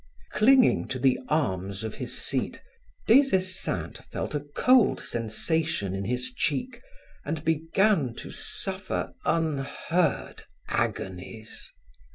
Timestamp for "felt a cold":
4.11-4.99